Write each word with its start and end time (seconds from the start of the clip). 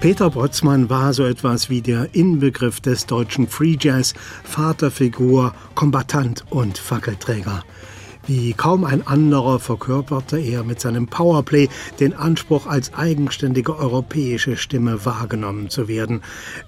Peter 0.00 0.28
Brotzmann 0.28 0.90
war 0.90 1.14
so 1.14 1.24
etwas 1.24 1.70
wie 1.70 1.80
der 1.80 2.14
Inbegriff 2.14 2.80
des 2.80 3.06
deutschen 3.06 3.48
Free 3.48 3.76
Jazz, 3.80 4.12
Vaterfigur, 4.44 5.54
Kombatant 5.74 6.44
und 6.50 6.76
Fackelträger. 6.76 7.64
Wie 8.26 8.52
kaum 8.52 8.84
ein 8.84 9.06
anderer 9.06 9.58
verkörperte 9.58 10.38
er 10.38 10.64
mit 10.64 10.80
seinem 10.80 11.06
Powerplay 11.06 11.68
den 11.98 12.12
Anspruch, 12.12 12.66
als 12.66 12.92
eigenständige 12.92 13.76
europäische 13.76 14.56
Stimme 14.56 15.04
wahrgenommen 15.06 15.70
zu 15.70 15.88
werden. 15.88 16.22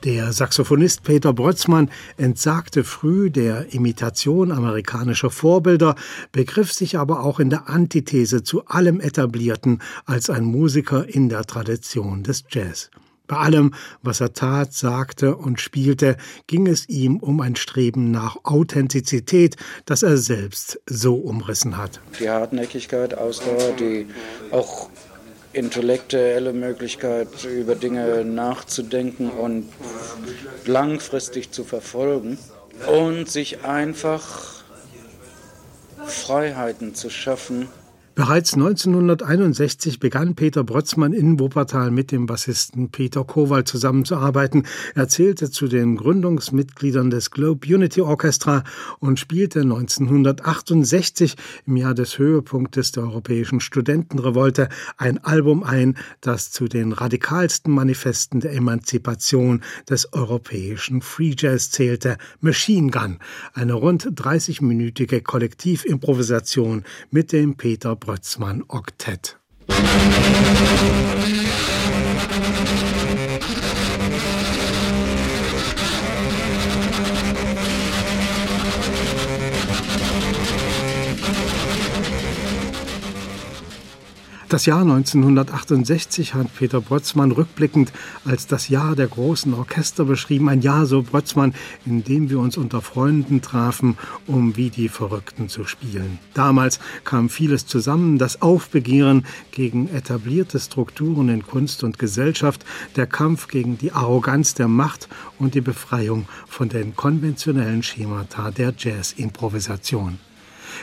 Der 0.05 0.33
Saxophonist 0.33 1.03
Peter 1.03 1.33
Brötzmann 1.33 1.91
entsagte 2.17 2.83
früh 2.83 3.29
der 3.31 3.75
Imitation 3.75 4.53
amerikanischer 4.53 5.31
Vorbilder, 5.31 5.97
begriff 6.33 6.73
sich 6.73 6.97
aber 6.97 7.25
auch 7.25 7.41
in 7.41 7.51
der 7.51 7.69
Antithese 7.69 8.42
zu 8.42 8.67
allem 8.67 9.01
Etablierten 9.01 9.81
als 10.06 10.31
ein 10.31 10.45
Musiker 10.45 11.06
in 11.09 11.29
der 11.29 11.45
Tradition 11.45 12.23
des 12.23 12.45
Jazz. 12.48 12.91
Bei 13.29 13.37
allem, 13.37 13.75
was 14.03 14.21
er 14.21 14.33
tat, 14.33 14.73
sagte 14.73 15.37
und 15.37 15.61
spielte, 15.61 16.17
ging 16.47 16.67
es 16.67 16.89
ihm 16.89 17.19
um 17.19 17.41
ein 17.43 17.57
Streben 17.57 18.11
nach 18.11 18.39
Authentizität, 18.43 19.57
das 19.85 20.03
er 20.03 20.17
selbst 20.17 20.81
so 20.87 21.15
umrissen 21.17 21.77
hat. 21.77 22.01
Die 22.19 22.29
Hartnäckigkeit, 22.29 23.17
Ausdauer, 23.17 23.73
die 23.79 24.07
auch 24.51 24.89
intellektuelle 25.53 26.55
Möglichkeit, 26.55 27.45
über 27.45 27.75
Dinge 27.75 28.25
nachzudenken 28.25 29.29
und 29.31 29.69
langfristig 30.65 31.51
zu 31.51 31.65
verfolgen 31.65 32.39
und 32.87 33.31
sich 33.31 33.65
einfach 33.65 34.63
Freiheiten 36.07 36.95
zu 36.95 37.11
schaffen, 37.11 37.69
Bereits 38.19 38.55
1961 38.55 40.00
begann 40.00 40.34
Peter 40.34 40.64
Brötzmann 40.64 41.12
in 41.12 41.38
Wuppertal 41.38 41.92
mit 41.92 42.11
dem 42.11 42.27
Bassisten 42.27 42.91
Peter 42.91 43.22
Kowal 43.22 43.62
zusammenzuarbeiten. 43.62 44.66
Er 44.97 45.06
zählte 45.06 45.52
zu 45.52 45.69
den 45.69 45.94
Gründungsmitgliedern 45.94 47.11
des 47.11 47.30
Globe 47.30 47.72
Unity 47.72 48.00
Orchestra 48.00 48.64
und 48.98 49.20
spielte 49.20 49.61
1968 49.61 51.36
im 51.64 51.77
Jahr 51.77 51.94
des 51.94 52.19
Höhepunktes 52.19 52.91
der 52.91 53.05
europäischen 53.05 53.61
Studentenrevolte 53.61 54.69
ein 54.96 55.22
Album 55.22 55.62
ein, 55.62 55.96
das 56.20 56.50
zu 56.50 56.66
den 56.66 56.91
radikalsten 56.91 57.72
Manifesten 57.72 58.41
der 58.41 58.52
Emanzipation 58.52 59.62
des 59.89 60.12
europäischen 60.12 61.02
Free 61.02 61.36
Jazz 61.39 61.70
zählte, 61.70 62.19
Machine 62.41 62.91
Gun, 62.91 63.20
eine 63.55 63.74
rund 63.74 64.06
30-minütige 64.06 65.22
Kollektivimprovisation 65.22 66.83
mit 67.12 67.30
dem 67.30 67.55
Peter 67.55 67.94
Brötzmann 67.94 68.08
Oktett. 68.69 69.37
Das 84.49 84.65
Jahr 84.65 84.81
1968 84.81 86.33
hat 86.33 86.55
Peter 86.57 86.81
Brötzmann 86.81 87.33
rückblickend 87.33 87.93
als 88.25 88.47
das 88.47 88.71
Jahr 88.71 88.97
der 88.97 89.07
großen 89.07 89.53
Orchester 89.53 90.07
beschrieben. 90.07 90.49
Ein 90.49 90.63
Jahr, 90.63 90.87
so 90.87 91.03
Brötzmann, 91.03 91.53
in 91.85 92.03
dem 92.03 92.31
wir 92.31 92.39
uns 92.39 92.57
unter 92.57 92.81
Freunden 92.81 93.43
trafen, 93.43 93.99
um 94.27 94.57
wie 94.57 94.70
die 94.70 94.89
Verrückten 94.89 95.51
zu 95.51 95.64
spielen. 95.64 96.19
Damals 96.33 96.81
kam 97.05 97.29
vieles 97.29 97.67
zusammen, 97.67 98.17
das 98.17 98.41
Aufbegehren 98.41 99.27
gegen 99.51 99.91
etablierte 99.91 100.58
Strukturen 100.58 101.29
in 101.29 101.47
Kunst 101.47 101.85
und 101.85 101.98
Gesellschaft, 101.98 102.64
der 102.97 103.07
Kampf 103.07 103.48
gegen 103.48 103.77
die 103.77 103.92
Arroganz 103.92 104.55
der 104.55 104.69
Macht 104.69 105.11
und 105.39 105.57
die 105.57 105.61
Befreiung 105.61 106.27
von 106.47 106.70
den 106.70 106.97
konventionellen 106.97 107.83
Schemata 107.83 108.51
der 108.51 108.73
Jazz-Improvisation. 108.75 110.19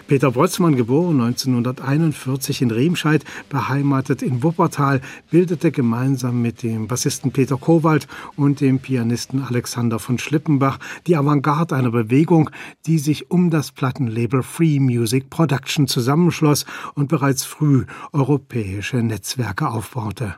Peter 0.08 0.32
Brötzmann, 0.32 0.76
geboren 0.76 1.22
1941 1.22 2.62
in 2.62 2.72
Remscheid, 2.72 3.24
beheimatet 3.50 4.22
in 4.22 4.44
Wuppertal, 4.44 5.02
bildete 5.32 5.72
gemeinsam 5.72 6.42
mit 6.42 6.64
dem 6.64 6.88
Bassisten 6.88 7.32
Peter 7.32 7.58
Kowald 7.58 8.08
und 8.36 8.62
dem 8.62 8.80
Pianisten 8.80 9.44
Alexander 9.44 10.00
von 10.00 10.18
Schlippenbach 10.18 10.80
die 11.08 11.16
Avantgarde 11.16 11.76
einer 11.76 11.92
Bewegung, 11.92 12.50
die 12.86 13.00
sich 13.00 13.32
um 13.32 13.50
das 13.50 13.72
Plattenlabel 13.72 14.44
Free 14.44 14.80
Music 14.80 15.30
Production 15.30 15.88
zusammenschloss 15.88 16.66
und 16.94 17.08
bereits 17.08 17.44
früh 17.44 17.86
europäische 18.12 18.98
Netzwerke 18.98 19.70
aufbaute. 19.70 20.36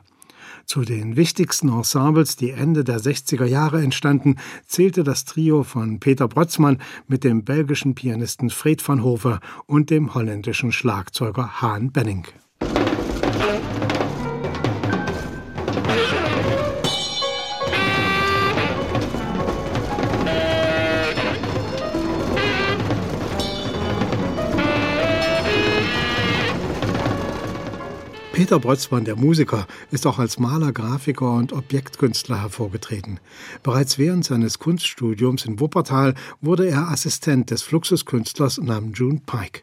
Zu 0.64 0.82
den 0.82 1.16
wichtigsten 1.16 1.68
Ensembles, 1.68 2.36
die 2.36 2.50
Ende 2.50 2.84
der 2.84 3.00
60er 3.00 3.44
Jahre 3.44 3.82
entstanden, 3.82 4.36
zählte 4.66 5.04
das 5.04 5.24
Trio 5.24 5.62
von 5.62 6.00
Peter 6.00 6.28
Brotzmann 6.28 6.78
mit 7.06 7.24
dem 7.24 7.44
belgischen 7.44 7.94
Pianisten 7.94 8.50
Fred 8.50 8.86
van 8.86 9.02
Hover 9.02 9.40
und 9.66 9.90
dem 9.90 10.14
holländischen 10.14 10.72
Schlagzeuger 10.72 11.60
Haan 11.60 11.92
Benning. 11.92 12.26
Peter 28.38 28.60
Brötzmann, 28.60 29.04
der 29.04 29.16
Musiker, 29.16 29.66
ist 29.90 30.06
auch 30.06 30.20
als 30.20 30.38
Maler, 30.38 30.70
Grafiker 30.70 31.32
und 31.32 31.52
Objektkünstler 31.52 32.40
hervorgetreten. 32.40 33.18
Bereits 33.64 33.98
während 33.98 34.24
seines 34.24 34.60
Kunststudiums 34.60 35.44
in 35.44 35.58
Wuppertal 35.58 36.14
wurde 36.40 36.68
er 36.68 36.88
Assistent 36.88 37.50
des 37.50 37.62
Fluxuskünstlers 37.62 38.58
Nam 38.58 38.92
June 38.92 39.20
Pike. 39.26 39.62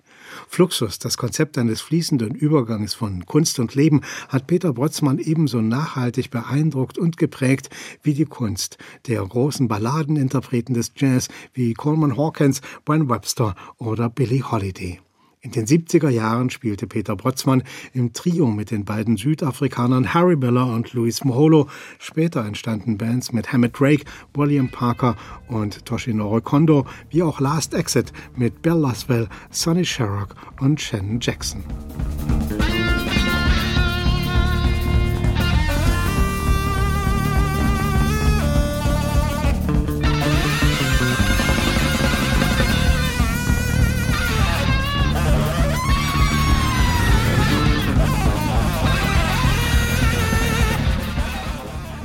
Fluxus, 0.49 0.99
das 0.99 1.15
Konzept 1.15 1.57
eines 1.57 1.79
fließenden 1.79 2.35
Übergangs 2.35 2.93
von 2.93 3.25
Kunst 3.25 3.59
und 3.59 3.75
Leben, 3.75 4.01
hat 4.27 4.45
Peter 4.45 4.73
Brötzmann 4.73 5.19
ebenso 5.19 5.61
nachhaltig 5.61 6.29
beeindruckt 6.29 6.97
und 6.97 7.15
geprägt 7.15 7.69
wie 8.03 8.13
die 8.13 8.25
Kunst 8.25 8.77
der 9.07 9.25
großen 9.25 9.69
Balladeninterpreten 9.69 10.75
des 10.75 10.91
Jazz 10.97 11.29
wie 11.53 11.75
Coleman 11.75 12.17
Hawkins, 12.17 12.59
Brian 12.83 13.07
Webster 13.07 13.55
oder 13.77 14.09
Billie 14.09 14.43
Holiday. 14.43 14.99
In 15.45 15.51
den 15.51 15.67
70er 15.67 16.09
Jahren 16.09 16.49
spielte 16.49 16.87
Peter 16.87 17.15
Brötzmann 17.15 17.61
im 17.93 18.13
Trio 18.13 18.47
mit 18.47 18.71
den 18.71 18.83
beiden 18.83 19.15
Südafrikanern 19.15 20.11
Harry 20.11 20.35
Miller 20.35 20.65
und 20.65 20.91
Luis 20.93 21.23
Moholo. 21.23 21.69
Später 21.99 22.43
entstanden 22.43 22.97
Bands 22.97 23.31
mit 23.31 23.53
Hammett 23.53 23.79
Drake, 23.79 24.05
William 24.33 24.69
Parker 24.69 25.15
und 25.47 25.85
Toshinori 25.85 26.41
Kondo, 26.41 26.87
wie 27.11 27.21
auch 27.21 27.39
Last 27.39 27.75
Exit 27.75 28.11
mit 28.35 28.63
Bill 28.63 28.73
Laswell, 28.73 29.27
Sonny 29.51 29.85
Sherrock 29.85 30.33
und 30.61 30.81
Shannon 30.81 31.19
Jackson. 31.21 31.63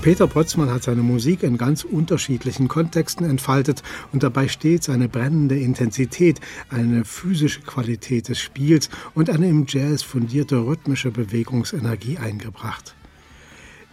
Peter 0.02 0.26
Potzmann 0.26 0.72
hat 0.72 0.84
seine 0.84 1.02
Musik 1.02 1.42
in 1.42 1.58
ganz 1.58 1.84
unterschiedlichen 1.84 2.68
Kontexten 2.68 3.28
entfaltet 3.28 3.82
und 4.12 4.22
dabei 4.22 4.48
stets 4.48 4.88
eine 4.88 5.10
brennende 5.10 5.58
Intensität, 5.58 6.40
eine 6.70 7.04
physische 7.04 7.60
Qualität 7.60 8.30
des 8.30 8.38
Spiels 8.38 8.88
und 9.14 9.28
eine 9.28 9.46
im 9.46 9.66
Jazz 9.68 10.02
fundierte 10.02 10.56
rhythmische 10.56 11.10
Bewegungsenergie 11.10 12.16
eingebracht. 12.16 12.94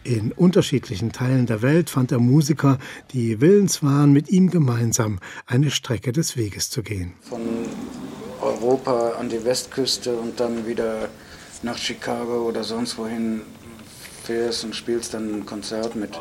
In 0.06 0.32
unterschiedlichen 0.32 1.12
Teilen 1.12 1.46
der 1.46 1.62
Welt 1.62 1.90
fand 1.90 2.14
er 2.14 2.20
Musiker, 2.20 2.78
die 3.12 3.42
willens 3.42 3.84
waren, 3.84 4.14
mit 4.14 4.30
ihm 4.30 4.50
gemeinsam 4.50 5.20
eine 5.46 5.72
Strecke 5.72 6.14
des 6.14 6.38
Weges 6.38 6.70
zu 6.70 6.84
gehen. 6.84 7.16
Von 7.20 7.42
Europa 8.42 9.16
an 9.20 9.28
die 9.28 9.44
Westküste 9.44 10.16
und 10.16 10.40
dann 10.40 10.66
wieder 10.66 11.10
nach 11.64 11.78
Chicago 11.78 12.48
oder 12.48 12.64
sonst 12.64 12.98
wohin 12.98 13.42
fährst 14.28 14.66
und 14.66 14.76
spielst 14.76 15.14
dann 15.14 15.34
ein 15.34 15.46
Konzert 15.46 15.96
mit 15.96 16.12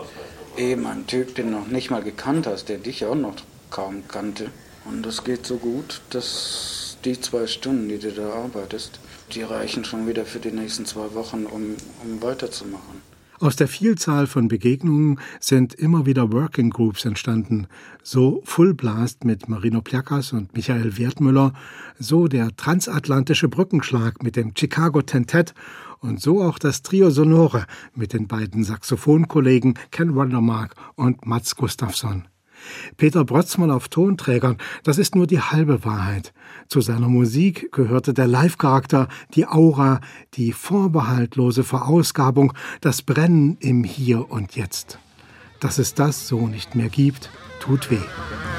eben 0.57 0.87
einem 0.87 1.07
Typ, 1.07 1.35
den 1.35 1.51
du 1.51 1.59
noch 1.59 1.67
nicht 1.67 1.91
mal 1.91 2.03
gekannt 2.03 2.47
hast, 2.47 2.69
der 2.69 2.79
dich 2.79 3.05
auch 3.05 3.15
noch 3.15 3.35
kaum 3.71 4.07
kannte. 4.09 4.51
Und 4.85 5.05
das 5.05 5.25
geht 5.25 5.45
so 5.45 5.57
gut, 5.57 6.01
dass 6.11 6.97
die 7.05 7.21
zwei 7.21 7.47
Stunden, 7.47 7.89
die 7.89 7.99
du 7.99 8.13
da 8.13 8.33
arbeitest, 8.33 9.01
die 9.33 9.43
reichen 9.43 9.85
schon 9.85 10.07
wieder 10.07 10.25
für 10.25 10.39
die 10.39 10.53
nächsten 10.53 10.87
zwei 10.87 11.13
Wochen, 11.15 11.47
um, 11.47 11.77
um 12.05 12.23
weiterzumachen. 12.23 13.03
Aus 13.39 13.57
der 13.57 13.69
Vielzahl 13.69 14.27
von 14.27 14.49
Begegnungen 14.49 15.21
sind 15.41 15.75
immer 15.75 16.07
wieder 16.07 16.33
Working 16.33 16.71
Groups 16.71 17.05
entstanden. 17.05 17.67
So 18.03 18.41
Full 18.45 18.75
Blast 18.75 19.25
mit 19.25 19.49
Marino 19.49 19.83
Pliakas 19.83 20.33
und 20.33 20.55
Michael 20.55 20.97
Wertmüller, 20.97 21.53
so 21.99 22.29
der 22.29 22.57
transatlantische 22.57 23.49
Brückenschlag 23.49 24.23
mit 24.23 24.37
dem 24.37 24.53
Chicago 24.57 25.03
Tentet 25.03 25.55
und 26.01 26.21
so 26.21 26.43
auch 26.43 26.59
das 26.59 26.83
Trio 26.83 27.11
Sonore 27.11 27.67
mit 27.95 28.13
den 28.13 28.27
beiden 28.27 28.65
Saxophonkollegen 28.65 29.79
Ken 29.91 30.15
Wondermark 30.15 30.75
und 30.95 31.27
Mats 31.27 31.57
Gustafsson. 31.57 32.29
Peter 32.97 33.25
Brötzmann 33.25 33.71
auf 33.71 33.89
Tonträgern, 33.89 34.57
das 34.83 34.99
ist 34.99 35.15
nur 35.15 35.27
die 35.27 35.41
halbe 35.41 35.85
Wahrheit. 35.85 36.33
Zu 36.69 36.81
seiner 36.81 37.09
Musik 37.09 37.73
gehörte 37.73 38.15
der 38.15 38.27
Live-Charakter, 38.27 39.09
die 39.35 39.47
Aura, 39.47 40.01
die 40.35 40.53
vorbehaltlose 40.53 41.65
Verausgabung, 41.65 42.53
das 42.81 43.03
Brennen 43.03 43.57
im 43.61 43.85
Hier 43.85 44.31
und 44.31 44.57
Jetzt. 44.57 44.99
Dass 45.61 45.79
es 45.79 45.95
das 45.95 46.29
so 46.29 46.47
nicht 46.47 46.75
mehr 46.75 46.89
gibt, 46.89 47.31
tut 47.61 47.91
weh. 47.91 48.56